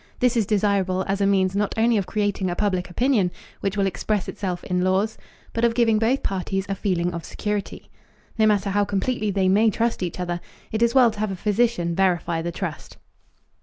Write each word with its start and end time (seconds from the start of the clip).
This 0.17 0.35
is 0.35 0.47
desirable 0.47 1.05
as 1.07 1.21
a 1.21 1.27
means 1.27 1.55
not 1.55 1.75
only 1.77 1.95
of 1.95 2.07
creating 2.07 2.49
a 2.49 2.55
public 2.55 2.89
opinion 2.89 3.29
which 3.59 3.77
will 3.77 3.85
express 3.85 4.27
itself 4.27 4.63
in 4.63 4.81
laws, 4.81 5.15
but 5.53 5.63
of 5.63 5.75
giving 5.75 5.99
both 5.99 6.23
parties 6.23 6.65
a 6.67 6.73
feeling 6.73 7.13
of 7.13 7.23
security. 7.23 7.91
No 8.35 8.47
matter 8.47 8.71
how 8.71 8.83
completely 8.83 9.29
they 9.29 9.47
may 9.47 9.69
trust 9.69 10.01
each 10.01 10.19
other, 10.19 10.41
it 10.71 10.81
is 10.81 10.95
well 10.95 11.11
to 11.11 11.19
have 11.19 11.29
a 11.29 11.35
physician 11.35 11.93
verify 11.93 12.41
the 12.41 12.51
trust. 12.51 12.97